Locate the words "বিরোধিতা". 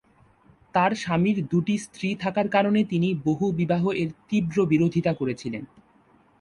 4.65-5.11